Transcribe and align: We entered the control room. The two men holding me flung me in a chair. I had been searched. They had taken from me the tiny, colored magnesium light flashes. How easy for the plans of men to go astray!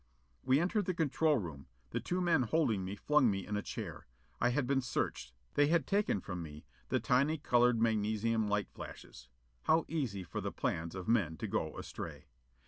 We 0.43 0.59
entered 0.59 0.85
the 0.85 0.95
control 0.95 1.37
room. 1.37 1.67
The 1.91 1.99
two 1.99 2.21
men 2.21 2.41
holding 2.41 2.83
me 2.83 2.95
flung 2.95 3.29
me 3.29 3.45
in 3.45 3.55
a 3.55 3.61
chair. 3.61 4.07
I 4.39 4.49
had 4.49 4.65
been 4.65 4.81
searched. 4.81 5.31
They 5.53 5.67
had 5.67 5.85
taken 5.85 6.21
from 6.21 6.41
me 6.41 6.65
the 6.89 6.99
tiny, 6.99 7.37
colored 7.37 7.79
magnesium 7.79 8.47
light 8.47 8.69
flashes. 8.73 9.27
How 9.65 9.85
easy 9.87 10.23
for 10.23 10.41
the 10.41 10.51
plans 10.51 10.95
of 10.95 11.07
men 11.07 11.37
to 11.37 11.45
go 11.45 11.77
astray! 11.77 12.25